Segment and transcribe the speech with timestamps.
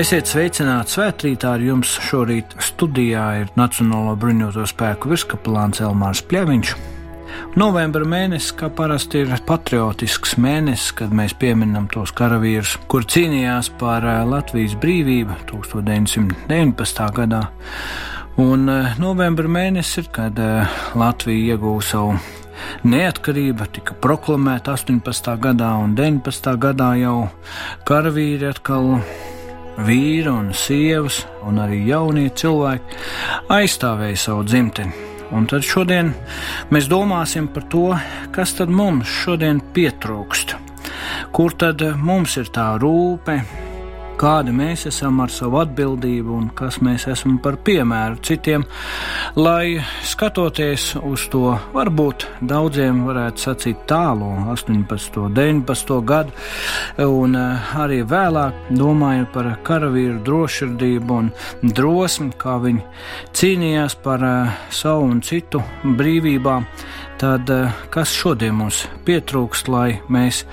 [0.00, 6.70] Esiet sveicināti svētkrītā ar jums šorīt studijā ir Nacionālo bruņoto spēku virskapelāns Elmārs Pļaviņš.
[7.60, 14.06] Novembra mēnesis, kā parasti, ir patriotisks mēnesis, kad mēs pieminam tos karavīrus, kur cīnījās par
[14.08, 17.02] eh, Latvijas brīvību 1919.
[17.18, 17.42] gadā.
[18.40, 22.14] Un eh, novembra mēnesis ir, kad eh, Latvija iegūsa savu
[22.88, 25.34] neatkarība tika proklamēta 18.
[25.44, 26.56] gadā, un 19.
[26.62, 27.18] gadā jau
[27.90, 28.96] karavīri atkal
[29.78, 32.98] vīri un sievas, un arī jaunie cilvēki
[33.52, 35.06] aizstāvēja savu dzimteni.
[35.30, 36.10] Un tad šodien
[36.74, 37.86] mēs domāsim par to,
[38.34, 40.56] kas tad mums šodien pietrūkst,
[41.30, 43.38] kur tad mums ir tā rūpe,
[44.20, 48.66] kādi mēs esam ar savu atbildību un kas mēs esam par piemēru citiem,
[49.40, 55.18] lai skatoties uz to, varbūt daudziem varētu sacīt tālu 18.
[55.24, 55.96] un 19.
[56.04, 56.36] gadu,
[57.06, 61.32] un eh, arī vēlāk domājot par karavīru drošsirdību un
[61.62, 62.84] drosmi, kā viņi
[63.40, 66.68] cīnījās par eh, savu un citu brīvībām,
[67.22, 70.44] tad eh, kas šodien mums pietrūkst, lai mēs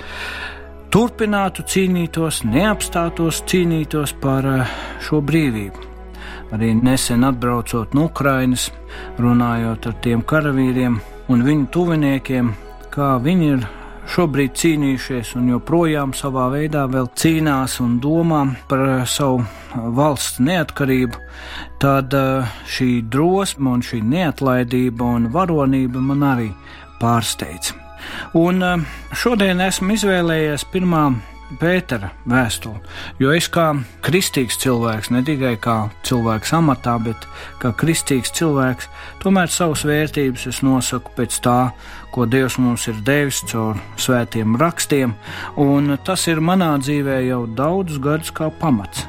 [0.93, 5.85] turpinātu cīnītos, neapstātos cīnītos par eh, šo brīvību.
[6.55, 8.69] Arī nesen atbraucot no Ukrainas,
[9.19, 12.53] runājot ar tiem karavīriem un viņu tuviniekiem,
[12.93, 13.65] kā viņi ir
[14.07, 19.43] šobrīd cīnījušies un joprojām savā veidā vēl cīnās un domā par eh, savu
[19.97, 21.19] valsts neatkarību,
[21.83, 26.47] tad eh, šī drosme un šī neatlaidība un varonība man arī
[27.01, 27.86] pārsteidz.
[28.37, 28.85] Un eh,
[29.15, 31.07] šodien esmu izvēlējies pirmā
[31.47, 32.81] Pētera vēstuli,
[33.23, 33.69] jo es kā
[34.03, 37.23] kristīgs cilvēks, ne tikai kā cilvēks amatā, bet
[37.61, 38.89] kā kristīgs cilvēks,
[39.23, 41.57] tomēr savas vērtības es nosaku pēc tā,
[42.11, 45.15] ko Dievs mums ir devis caur svētiem rakstiem,
[45.55, 49.07] un tas ir manā dzīvē jau daudzus gadus kā pamats.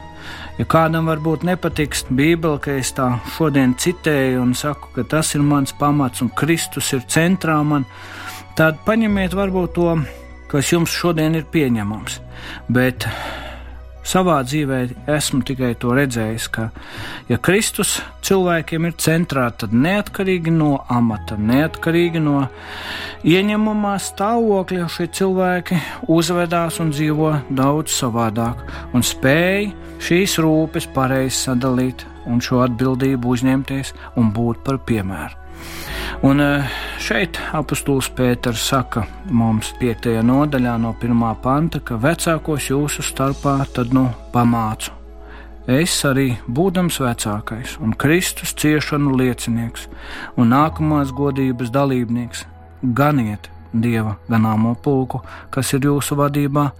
[0.58, 5.42] Ja kādam varbūt nepatiks Bībele, ka es tā šodien citēju un saku, ka tas ir
[5.46, 7.86] mans pamats un Kristus ir centrā man,
[8.58, 9.90] tad paņemiet varbūt to,
[10.50, 12.16] kas jums šodien ir pieņemams.
[12.74, 13.06] Bet
[14.08, 14.80] savā dzīvē
[15.14, 16.64] esmu tikai to redzējis, ka,
[17.30, 22.48] ja Kristus cilvēkiem ir centrā, tad neatkarīgi no amata, neatkarīgi no
[23.22, 25.78] ieņemamā stāvokļa, šie cilvēki
[26.10, 29.70] uzvedās un dzīvo daudz savādāk un spēj
[30.02, 35.44] šīs rūpes pareizi sadalīt un šo atbildību uzņemties un būt par piemēru.
[36.22, 36.64] Un eh,
[36.98, 40.08] šeit apustulis Pēters saka mums 5.
[40.26, 41.20] nodaļā no 1.
[41.44, 44.90] panta, ka vecākos jūsu starpā tad nu pamācu.
[45.70, 49.86] Es arī būdams vecākais un Kristus ciešanu liecinieks
[50.40, 52.46] un nākamās godības dalībnieks,
[52.82, 55.20] ganiet Dieva ganāmo pulku,
[55.54, 56.70] kas ir jūsu vadībā,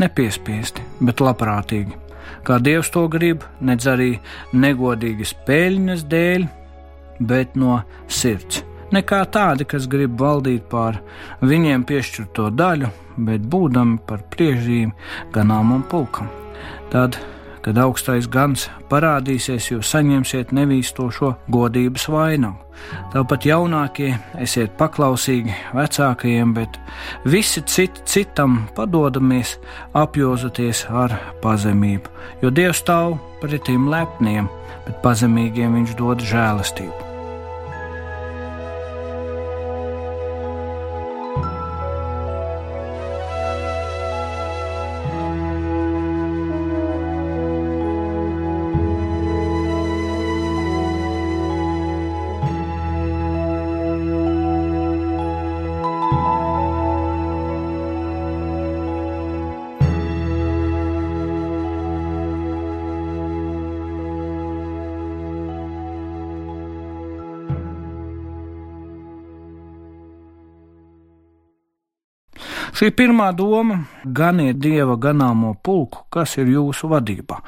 [0.00, 1.94] nepiespiesti, bet labprātīgi.
[2.42, 4.16] Kā Dievs to grib, nedz arī
[4.56, 6.48] negodīgas peļņas dēļ,
[7.20, 11.00] bet no sirds nekā tādi, kas grib valdīt pār
[11.40, 12.92] viņiem piešķirto daļu,
[13.28, 14.94] bet būdami par priežģīm
[15.34, 16.30] ganāmam pulkam.
[16.92, 17.18] Tad,
[17.64, 22.68] kad augstais gans parādīsies, jūs saņemsiet nevīstošo godības vainagu.
[23.12, 26.78] Tāpat jaunākie esiet paklausīgi vecākajiem, bet
[27.26, 29.56] visi citi citam padodamies,
[29.98, 34.46] apjozoties ar pazemību, jo Dievs stāv pretim lepniem,
[34.86, 37.07] bet pazemīgiem viņš dod žēlastību.
[72.78, 73.74] Šī pirmā doma-
[74.18, 77.40] ganiet dieva ganāmo pulku, kas ir jūsu vadībā.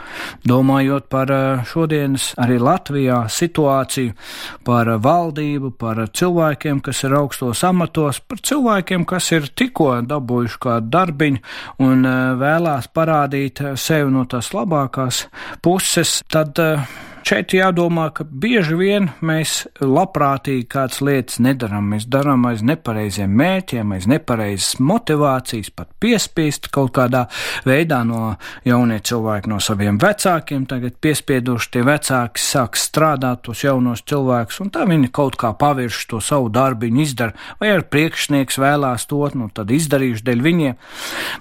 [0.43, 4.17] Domājot par eh, šodienas arī Latvijā situāciju,
[4.65, 10.91] par valdību, par cilvēkiem, kas ir augstos amatos, par cilvēkiem, kas ir tikko dabūjuši kādu
[10.91, 11.39] darbiņu
[11.79, 15.29] un eh, vēlās parādīt sevi no tās labākās
[15.63, 16.83] puses, tad eh,
[17.27, 21.89] šeit jādomā, ka bieži vien mēs labprātīgi kādas lietas nedaram.
[21.93, 27.27] Mēs darām aiz nepareiziem mērķiem, aiz nepareizas motivācijas, pat piespiest kaut kādā
[27.69, 28.35] veidā no
[28.67, 30.67] jaunie cilvēki no saviem vecākiem.
[30.71, 36.03] Tagad piespieduši tie vecāki sāk strādāt tos jaunos cilvēkus, un tā viņi kaut kā pavirš
[36.11, 40.79] to savu darbiņu izdara, vai ar priekšnieks vēlās to, nu tad izdarījuši dēļ viņiem.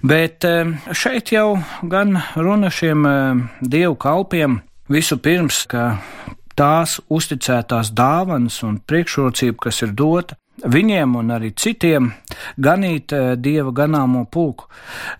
[0.05, 4.59] Bet eh, šeit jau gan runa šiem eh, dievu kalpiem
[4.89, 5.99] Visu pirms, ka
[6.57, 10.33] tās uzticētās dāvanas un priekšrocība, kas ir dota,
[10.65, 12.09] viņiem un arī citiem
[12.57, 14.65] ganīt eh, dieva ganāmo pulku,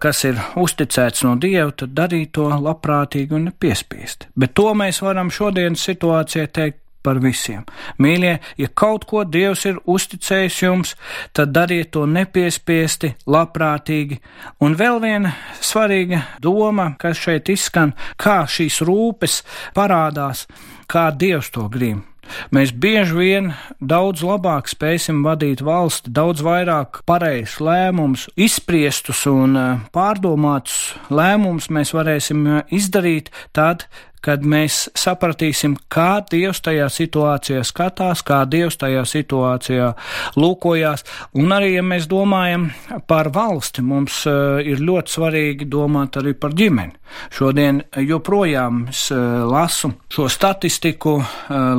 [0.01, 4.31] kas ir uzticēts no dieva, tad darīt to labprātīgi un nepiespiesti.
[4.35, 7.63] Bet to mēs varam šodienas situācijā teikt par visiem.
[8.01, 10.95] Mīļie, ja kaut ko Dievs ir uzticējis jums,
[11.33, 14.19] tad dariet to nepiespiesti, labprātīgi.
[14.65, 19.41] Un vēl viena svarīga doma, kas šeit izskan, kā šīs rūpes
[19.77, 20.45] parādās,
[20.89, 22.05] kā Dievs to grib.
[22.53, 23.49] Mēs bieži vien
[23.81, 31.93] daudz labāk spēsim vadīt valsti, daudz vairāk pareizs lēmums, izpriestus un eh, pārdomātus lēmumus mēs
[31.95, 33.87] varēsim eh, izdarīt tad,
[34.25, 39.93] kad mēs sapratīsim, kā Dievs tajā situācijā skatās, kā Dievs tajā situācijā
[40.39, 41.05] lūkojās.
[41.39, 42.69] Un arī, ja mēs domājam
[43.07, 46.95] par valsti, mums uh, ir ļoti svarīgi domāt arī par ģimeni.
[47.33, 51.25] Šodien joprojām es uh, lasu šo statistiku uh,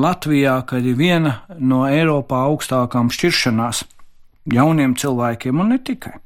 [0.00, 3.84] Latvijā, kad ir viena no Eiropā augstākām šķiršanās
[4.54, 6.16] jauniem cilvēkiem un ne tikai.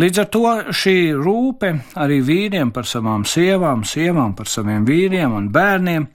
[0.00, 0.44] Līdz ar to
[0.80, 6.08] šī rūpe arī vīriem par savām sievām, sievām par saviem vīriem un bērniem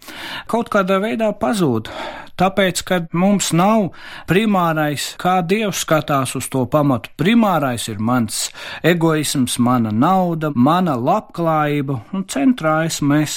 [0.52, 1.92] kaut kādā veidā pazūd.
[2.33, 3.91] Tāpēc, ka mums nav
[4.25, 7.12] primārais, kā Dievs skatās uz to pamatu.
[7.19, 8.47] Primārais ir mans
[8.81, 13.35] egoisms, mana nauda, mana labklājība, un centrā esmu es.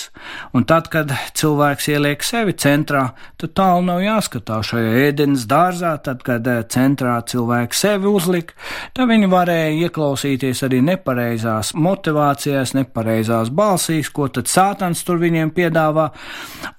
[0.57, 6.25] Un tad, kad cilvēks ieliek sevi centrā, tad tālu nav jāskatās šajā ēdienas dārzā, tad,
[6.25, 8.57] kad eh, centrā cilvēks sevi uzlika,
[8.97, 16.09] tad viņi varēja ieklausīties arī nepareizās motivācijās, nepareizās balsīs, ko tad sātans tur viņiem piedāvā.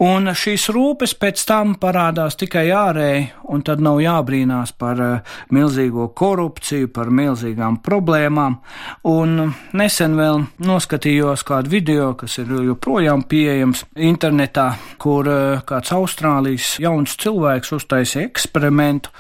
[0.02, 5.34] Un šīs rūpes pēc tam parādās parādās tikai ārēji, un tad nav jābrīnās par uh,
[5.52, 8.56] milzīgo korupciju, par milzīgām problēmām.
[9.04, 16.78] Un nesen vēl noskatījos kādu video, kas ir joprojām pieejams internetā, kur uh, kāds Austrālijas
[16.80, 19.12] jauns cilvēks uztaisīja eksperimentu,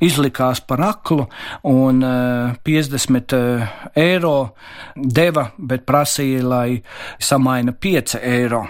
[0.00, 1.28] izlikās par aklu
[1.68, 3.36] un uh, 50
[4.00, 4.36] eiro
[4.96, 6.68] deva, bet prasīja, lai
[7.20, 8.64] samaina 5 eiro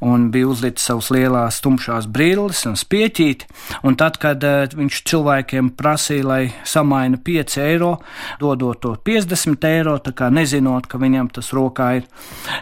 [0.00, 3.48] un bija uzlicis savus lielās tumšās brilles un spieķīti.
[3.86, 7.92] Un tad, kad uh, viņš cilvēkiem prasīja, lai samaina 5 eiro,
[8.40, 12.08] dodot to 50 eiro, tā kā nezinot, ka viņam tas rokā ir,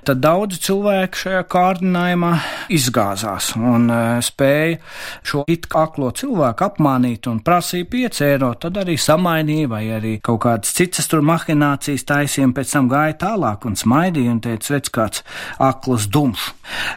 [0.06, 2.32] tad daudzi cilvēki šajā kārdinājumā
[2.76, 4.80] izgāzās un uh, spēja
[5.26, 10.42] šo it aklo cilvēku apmānīt un prasīja 5 eiro, tad arī samainīja vai arī kaut
[10.44, 15.24] kādas citas tur mahinācijas taisījumi, pēc tam gāja tālāk un smaidīja un teica, redz, kāds
[15.60, 16.50] akls dumšs.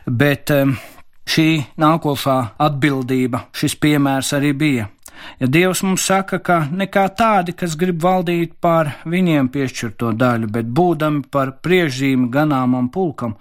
[0.05, 0.51] Bet
[1.29, 1.47] šī
[1.79, 4.89] nākošā atbildība, šis piemērs arī bija.
[5.39, 10.69] Ja Dievs mums saka, ka nekā tādi, kas grib valdīt pār viņiem piešķirto daļu, bet
[10.75, 13.35] būdami par priežzīmi ganāmam pulkam,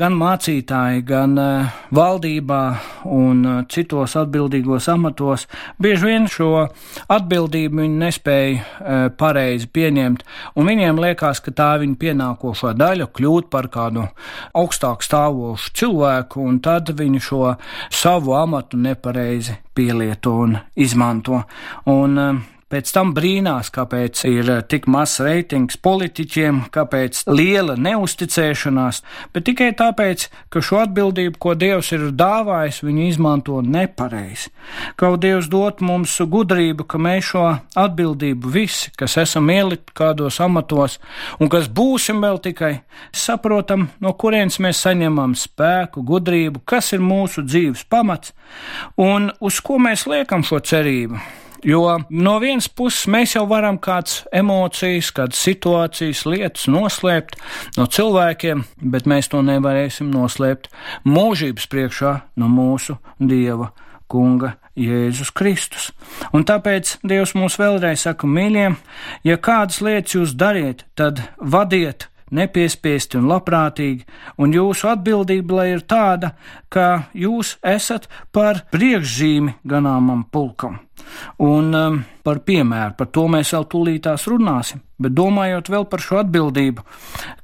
[0.00, 2.62] gan mācītāji, gan uh, valdībā
[3.12, 5.46] un uh, citos atbildīgos amatos,
[5.78, 6.50] bieži vien šo
[7.12, 10.24] atbildību viņi nespēja uh, pareizi pieņemt,
[10.56, 14.08] un viņiem liekas, ka tā viņa pienākošā daļa kļūt par kādu
[14.56, 17.54] augstāk stāvošu cilvēku, un tad viņi šo
[17.92, 21.46] savu amatu nepareizi pielieto un izmanto.
[21.84, 29.02] Un, uh, pēc tam brīnās, kāpēc ir eh, tik mazs reitings politiķiem, kāpēc liela neusticēšanās,
[29.34, 34.52] bet tikai tāpēc, ka šo atbildību, ko Dievs ir dāvājis, viņi izmanto nepareizi.
[35.00, 37.44] Kaut Dievs dot mums gudrību, ka mēs šo
[37.84, 40.98] atbildību visi, kas esam ielikt kādos amatos
[41.40, 42.72] un kas būsim vēl tikai,
[43.14, 48.34] saprotam, no kurienes mēs saņemam spēku, gudrību, kas ir mūsu dzīves pamats
[49.00, 51.43] un uz ko mēs liekam šo cerību.
[51.64, 57.38] Jo no vienas puses mēs jau varam kādas emocijas, kādas situācijas, lietas noslēpt
[57.78, 60.68] no cilvēkiem, bet mēs to nevarēsim noslēpt
[61.08, 63.70] mūžības priekšā no mūsu Dieva
[64.12, 65.88] Kunga Jēzus Kristus.
[66.36, 68.74] Un tāpēc Dievs mums vēlreiz saka, mīļie,
[69.24, 74.04] ja kādas lietas jūs dariet, tad vadiet nepiespiesti un labprātīgi,
[74.40, 76.34] un jūsu atbildība lai ir tāda,
[76.72, 80.80] ka jūs esat par priekšzīmi ganāmam pulkam.
[81.44, 86.22] Un um, par piemēru, par to mēs vēl tūlītās runāsim, bet domājot vēl par šo
[86.22, 86.84] atbildību,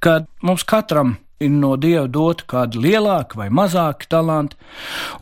[0.00, 4.58] kad mums katram ir no Dieva doti kādi lielāki vai mazāki talanti.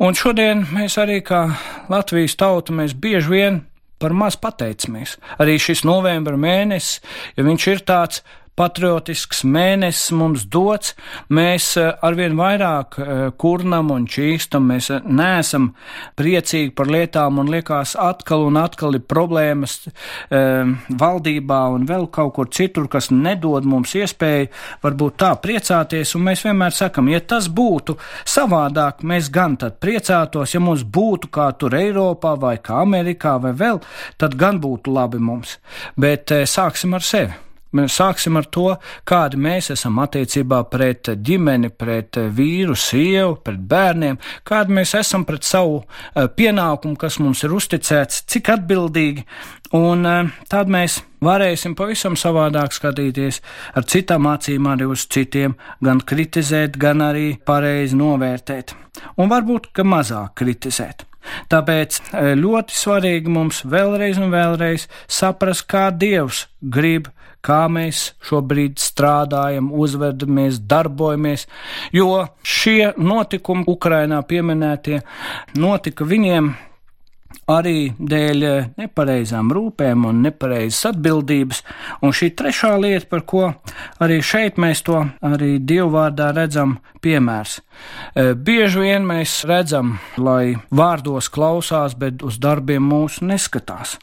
[0.03, 1.45] Un šodien mēs arī kā
[1.91, 3.61] Latvijas tauta, mēs bieži vien
[3.99, 5.17] par maz pateicamies.
[5.39, 7.01] Arī šis novembra mēnesis,
[7.37, 8.23] ja viņš ir tāds
[8.59, 10.95] patriotisks mēnesis mums dots,
[11.35, 15.71] mēs eh, arvien vairāk eh, kurnam un čīkstam, mēs eh, neesam
[16.19, 20.41] priecīgi par lietām un liekas atkal un atkal ir problēmas e,
[21.01, 24.49] valdībā un vēl kaut kur citur, kas nedod mums iespēju
[24.83, 27.97] varbūt tā priecāties, un mēs vienmēr sakam, ja tas būtu
[28.29, 33.55] savādāk, mēs gan tad priecātos, ja mums būtu kā tur Eiropā vai kā Amerikā vai
[33.57, 33.83] vēl,
[34.21, 35.59] tad gan būtu labi mums,
[35.97, 37.48] bet e, sāksim ar sevi.
[37.69, 38.71] Sāksim ar to,
[39.05, 44.17] kādi mēs esam attiecībā pret ģimeni, pret vīru, sievu, pret bērniem,
[44.49, 49.27] kādi mēs esam pret savu eh, pienākumu, kas mums ir uzticēts, cik atbildīgi,
[49.77, 53.43] un eh, tad mēs varēsim pavisam savādāk skatīties.
[53.77, 58.73] Ar citām acīm arī uz citiem, gan kritizēt, gan arī pareizi novērtēt,
[59.21, 61.05] un varbūt, ka mazāk kritizēt.
[61.53, 67.13] Tāpēc eh, ļoti svarīgi mums vēlreiz un vēlreiz saprast, kā Dievs grib
[67.45, 71.47] kā mēs šobrīd strādājam, uzvedamies, darbojamies,
[71.95, 75.03] jo šie notikumi Ukrainā pieminētie
[75.59, 76.55] notika viņiem
[77.49, 78.45] arī dēļ
[78.79, 81.63] nepareizām rūpēm un nepareizas atbildības.
[82.05, 83.45] Un šī trešā lieta, par ko
[84.05, 87.59] arī šeit mēs to arī Dievu vārdā redzam, piemērs.
[87.59, 93.97] E, bieži vien mēs redzam, lai vārdos klausās, bet uz darbiem mūsu neskatās.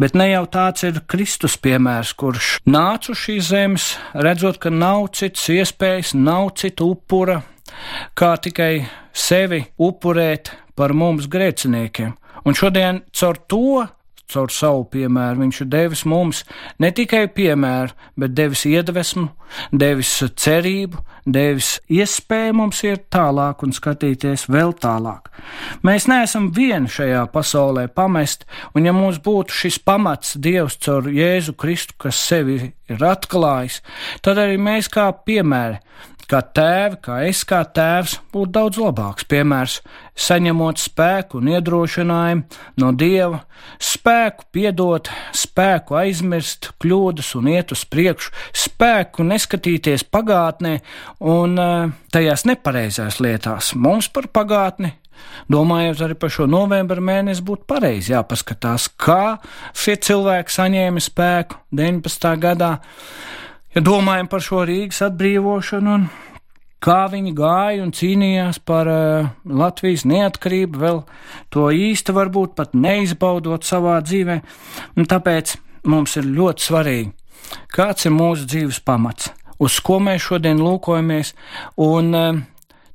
[0.00, 5.10] Bet ne jau tāds ir Kristus piemērs, kurš nāca uz šīs zemes, redzot, ka nav
[5.18, 7.42] citas iespējas, nav cita upura,
[8.16, 12.16] kā tikai sevi upurēt par mums grēciniekiem.
[12.48, 13.84] Un šodien caur to
[14.28, 15.42] caur savu piemēru.
[15.42, 16.42] Viņš ir devis mums
[16.82, 19.28] ne tikai piemēru, bet devis iedvesmu,
[19.72, 25.30] devis cerību, devis iespēju mums iet tālāk un skatīties vēl tālāk.
[25.86, 28.44] Mēs neesam vieni šajā pasaulē pamest,
[28.76, 33.80] un ja mums būtu šis pamats Dievs caur Jēzu Kristu, kas sevi ir atklājis,
[34.24, 35.80] tad arī mēs kā piemēri
[36.28, 39.78] kā tēvi, kā es kā tēvs, būtu daudz labāks piemērs,
[40.18, 43.42] saņemot spēku un iedrošinājumu no Dieva,
[43.82, 48.32] spēku piedot, spēku aizmirst kļūdas un iet uz priekšu,
[48.66, 50.78] spēku neskatīties pagātnē
[51.24, 53.74] un uh, tajās nepareizās lietās.
[53.78, 54.94] Mums par pagātni
[55.50, 59.38] Domājot arī par šo novembra mēnesi, būtu pareizi jāpaskatās, kā
[59.74, 62.30] šie cilvēki saņēma spēku 19.
[62.42, 62.72] gadā
[63.84, 66.06] domājam par šo Rīgas atbrīvošanu un
[66.84, 71.00] kā viņi gāja un cīnījās par uh, Latvijas neatkarību, vēl
[71.52, 74.38] to īsti varbūt pat neizbaudot savā dzīvē,
[74.96, 75.56] un tāpēc
[75.90, 77.10] mums ir ļoti svarīgi,
[77.74, 81.34] kāds ir mūsu dzīves pamats, uz ko mēs šodien lūkojamies,
[81.82, 82.30] un uh,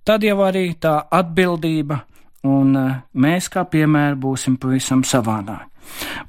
[0.07, 2.01] tad jau arī tā atbildība,
[2.47, 5.72] un uh, mēs kā piemēri būsim pavisam savādāki.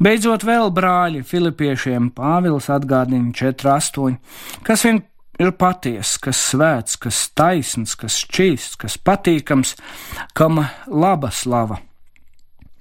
[0.03, 4.17] Beidzot, vēl brāļi Filipiešiem Pāvils atgādina 4,8,
[4.67, 5.03] kas vien
[5.41, 9.75] ir patiesa, kas svēts, kas taisns, kas šķīsts, kas patīkams,
[10.37, 11.81] kam laba slava.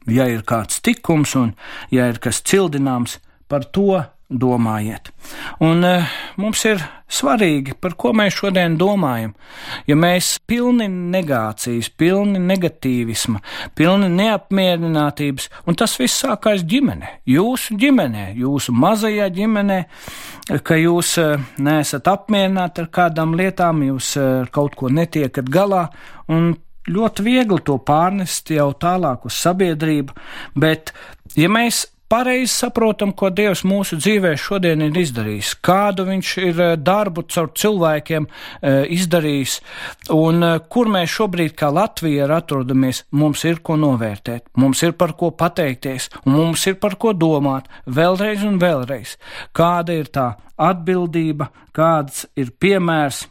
[0.09, 1.53] Ja ir kāds tikums un
[1.93, 4.01] ja ir kas cildināms, par to
[4.39, 5.11] domājiet.
[5.63, 6.81] Un uh, mums ir
[7.13, 9.33] svarīgi, par ko mēs šodien domājam.
[9.87, 13.41] Ja mēs pilni negācijas, pilni negatīvisma,
[13.77, 19.79] pilni neapmierinātības, un tas viss sākās ģimenē, jūsu ģimenē, jūsu mazajā ģimenē,
[20.65, 25.87] ka jūs uh, neesat apmierināti ar kādām lietām, jūs uh, ar kaut ko netiekat galā,
[26.31, 26.53] un
[26.89, 30.15] ļoti viegli to pārnest jau tālāk uz sabiedrību,
[30.59, 30.91] bet
[31.39, 36.73] ja mēs pareizi saprotam, ko Dievs mūsu dzīvē šodien ir izdarījis, kādu viņš ir eh,
[36.77, 39.55] darbu caur cilvēkiem eh, izdarījis,
[40.13, 45.15] un eh, kur mēs šobrīd kā Latvija atrodamies, mums ir ko novērtēt, mums ir par
[45.17, 49.17] ko pateikties, un mums ir par ko domāt vēlreiz un vēlreiz,
[49.57, 50.29] kāda ir tā
[50.61, 53.25] atbildība, kāds ir piemērs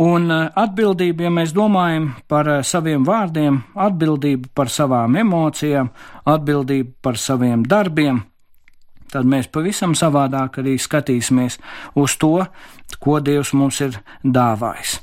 [0.00, 5.90] Un eh, atbildība, ja mēs domājam par eh, saviem vārdiem, atbildība par savām emocijām,
[6.26, 8.22] atbildība par saviem darbiem,
[9.14, 11.60] tad mēs pavisam savādāk arī skatīsimies
[12.00, 12.40] uz to,
[13.00, 14.98] ko Dievs mums ir dāvājis.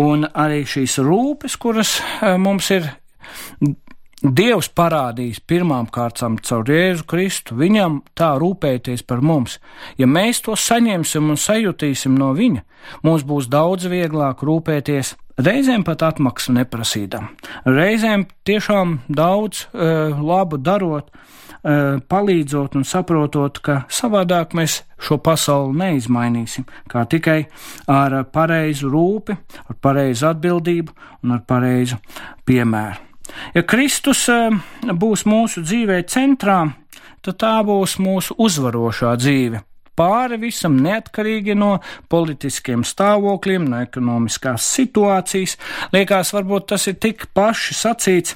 [0.00, 2.90] Un arī šīs rūpes, kuras eh, mums ir
[4.24, 9.58] Dievs parādīs pirmām kārtām caur Jēzu Kristu, viņam tā rūpēties par mums.
[10.00, 12.62] Ja mēs to saņemsim un sajutīsim no viņa,
[13.04, 17.24] mums būs daudz vieglāk rūpēties Reizēm pat atmaksu neprasīdam,
[17.66, 25.74] reizēm tiešām daudz uh, labu darot, uh, palīdzot un saprotot, ka savādāk mēs šo pasauli
[25.80, 27.40] neizmainīsim, kā tikai
[27.90, 29.34] ar pareizu rūpi,
[29.66, 31.98] ar pareizu atbildību un ar pareizu
[32.46, 33.13] piemēru.
[33.54, 34.54] Ja Kristus uh,
[34.84, 36.62] būs mūsu dzīvē centrā,
[37.24, 39.64] tad tā būs mūsu uzvarošā dzīve
[39.94, 41.76] pāri visam, neatkarīgi no
[42.10, 45.56] politiskiem stāvokļiem, no ekonomiskās situācijas.
[45.94, 48.34] Liekas, varbūt tas ir tik paši sacīts,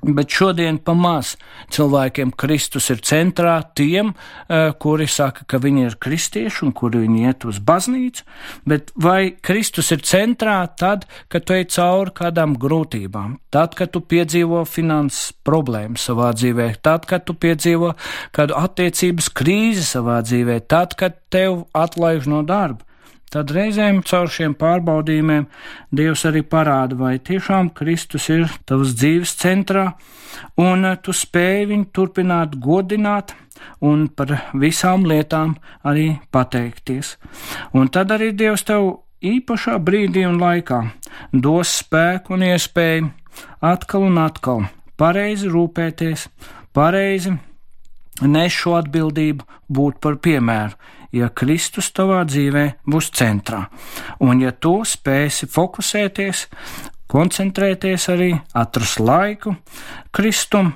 [0.00, 1.34] Bet šodien pamās
[1.74, 4.14] cilvēkiem Kristus ir centrā tiem,
[4.48, 8.22] eh, kuri saka, ka viņi ir kristieši un kuri viņi iet uz baznīcu,
[8.66, 14.00] bet vai Kristus ir centrā tad, kad tu ej cauri kādām grūtībām, tad, kad tu
[14.00, 17.94] piedzīvo finanses problēmas savā dzīvē, tad, kad tu piedzīvo
[18.32, 22.88] kādu attiecības krīzi savā dzīvē, tad, kad tev atlaiž no darba
[23.30, 25.46] tad reizēm caur šiem pārbaudījumiem
[25.94, 29.92] Dievs arī parāda, vai tiešām Kristus ir tavas dzīves centrā,
[30.58, 33.34] un tu spēj viņu turpināt godināt
[33.84, 35.54] un par visām lietām
[35.86, 37.16] arī pateikties.
[37.76, 40.80] Un tad arī Dievs tev īpašā brīdī un laikā
[41.32, 43.10] dos spēku un iespēju
[43.60, 44.64] atkal un atkal
[45.00, 46.26] pareizi rūpēties,
[46.76, 47.36] pareizi
[48.20, 50.76] nes šo atbildību būt par piemēru,
[51.12, 53.66] ja Kristus tavā dzīvē būs centrā.
[54.22, 56.46] Un ja tu spēsi fokusēties,
[57.10, 59.56] koncentrēties arī, atrast laiku
[60.14, 60.72] Kristum,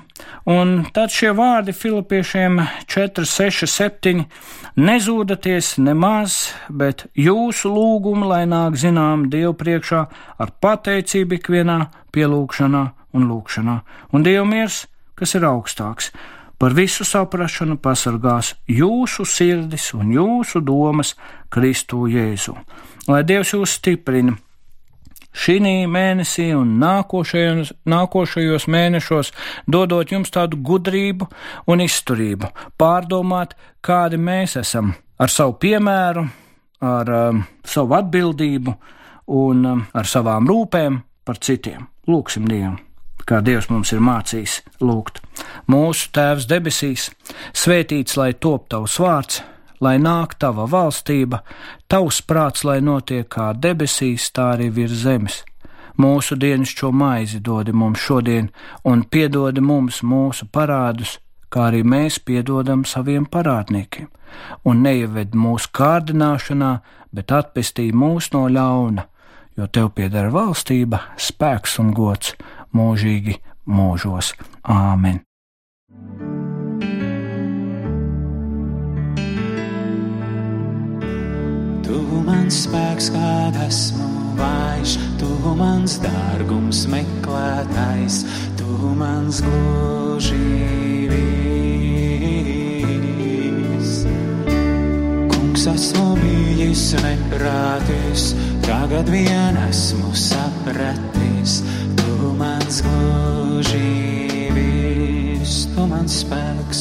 [0.51, 2.59] un tad šie vārdi Filipiešiem
[2.91, 4.25] 4, 6, 7
[4.75, 10.01] nezūdaties nemaz, bet jūsu lūgumu, lai nāk zinām Dievu priekšā
[10.39, 11.79] ar pateicību ikvienā
[12.15, 12.83] pielūgšanā
[13.15, 13.79] un lūgšanā,
[14.11, 14.83] un Dievu miers,
[15.15, 16.11] kas ir augstāks
[16.57, 21.15] par visu saprašanu pasargās jūsu sirdis un jūsu domas
[21.49, 22.55] Kristu Jēzu.
[23.07, 24.37] Lai Dievs jūs stiprina!
[25.35, 25.57] Šī
[25.91, 29.33] mēnesī un nākošajos, nākošajos mēnešos
[29.67, 31.27] dodot jums tādu gudrību
[31.67, 32.47] un izturību,
[32.79, 36.23] pārdomāt, kādi mēs esam ar savu piemēru,
[36.79, 38.77] ar um, savu atbildību
[39.35, 41.83] un um, ar savām rūpēm par citiem.
[42.07, 42.84] Lūksim Dievu!
[43.25, 45.19] Kā Dievs mums ir mācījis lūgt.
[45.71, 47.09] Mūsu Tēvs debesīs,
[47.53, 49.41] svētīts lai top tavs vārds,
[49.81, 51.41] lai nāk tava valstība,
[51.89, 55.43] tavs prāts, lai notiek kā debesīs, tā arī virs zemes.
[55.97, 58.49] Mūsu dienas šo maizi dodi mums šodien,
[58.83, 64.09] un piedodi mums mūsu parādus, kā arī mēs piedodam saviem parādniekiem,
[64.67, 66.71] un neieved mūsu kārdināšanā,
[67.15, 69.07] bet atpestī mūs no ļauna,
[69.55, 72.35] jo tev pieder valstība, spēks un gods
[72.75, 74.33] mūžīgi mūžos.
[74.63, 75.21] Āmen!
[81.85, 84.09] Tu mans spēks, kad esmu
[84.39, 88.23] vājš, tu mans dārgums meklētais,
[88.59, 91.13] tu mans glužības.
[95.31, 98.33] Kungs esmu bijis neprātis,
[98.65, 101.61] tagad vien esmu sapratis
[102.37, 103.73] mans glužības,
[105.75, 106.79] tu mans spēks.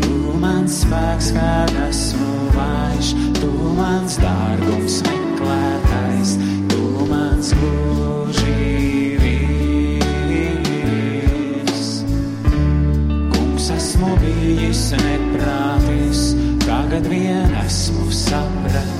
[0.00, 3.08] Tu mans spēks, kad esmu vājš,
[3.40, 6.30] tu mans dārgums meklētais,
[6.72, 8.38] tu mans glužības.
[13.34, 16.20] Kungs esmu bijis neprātis,
[16.64, 18.97] tagad vien esmu sapratis,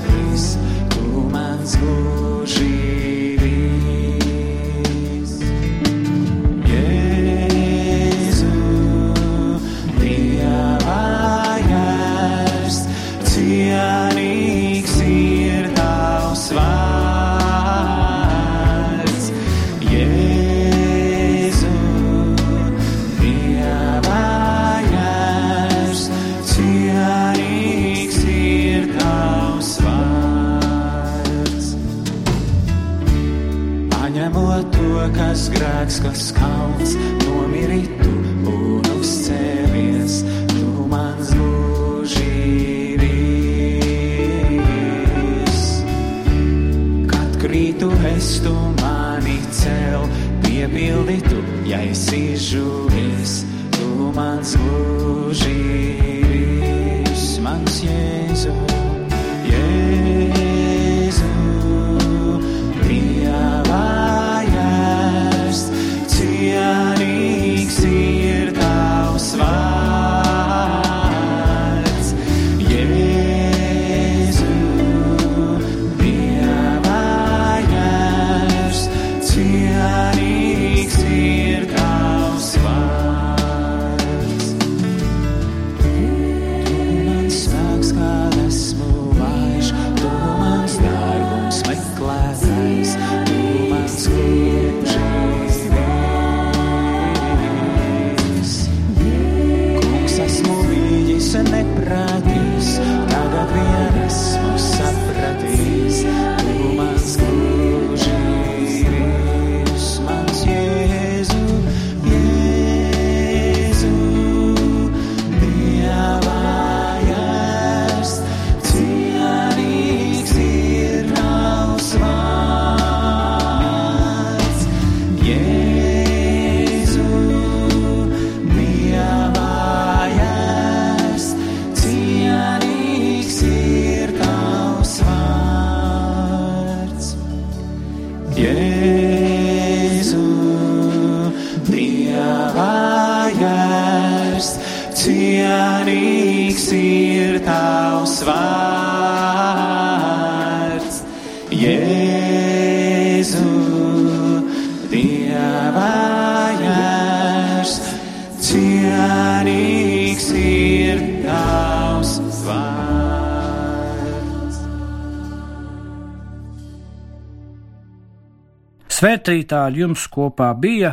[168.99, 170.89] Svētrītā ar jums kopā bija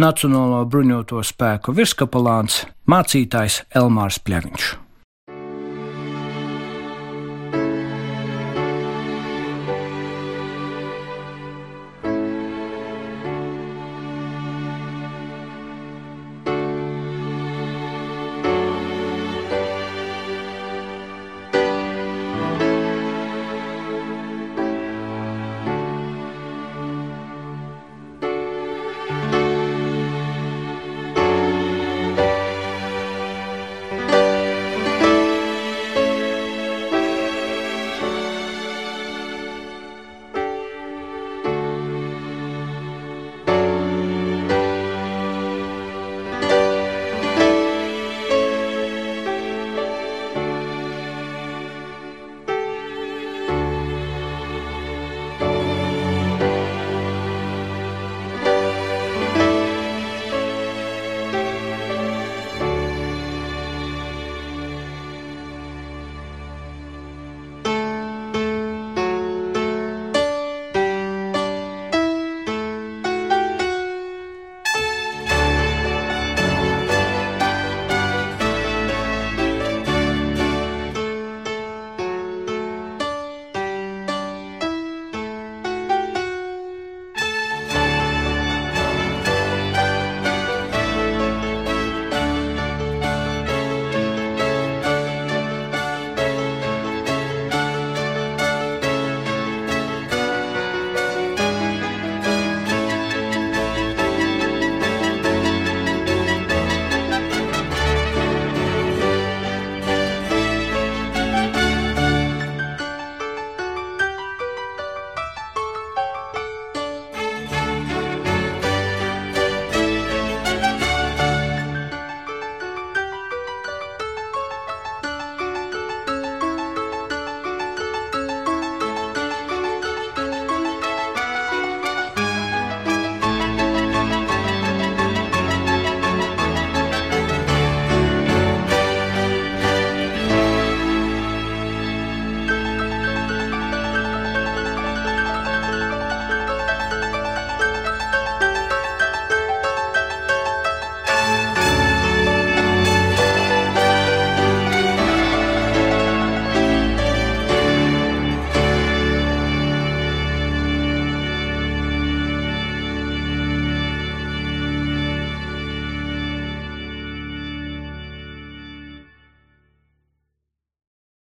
[0.00, 4.70] Nacionālo bruņoto spēku virskapelāns mācītājs Elmārs Pļaviņš.